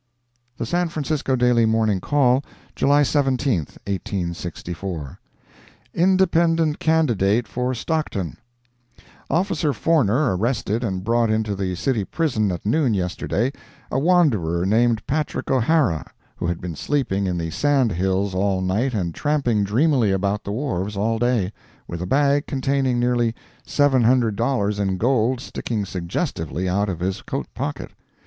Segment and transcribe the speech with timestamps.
[0.57, 2.43] The San Francisco Daily Morning Call,
[2.75, 5.19] July 17, 1864
[5.93, 8.35] INDEPENDENT CANDIDATE FOR STOCKTON
[9.29, 13.53] Officer Forner arrested and brought into the City Prison, at noon yesterday,
[13.91, 18.95] a wanderer named Patrick O'Hara, who had been sleeping in the sand hills all night
[18.95, 21.53] and tramping dreamily about the wharves all day,
[21.87, 23.35] with a bag containing nearly
[23.67, 27.91] seven hundred dollars in gold sticking suggestively out of his coat pocket.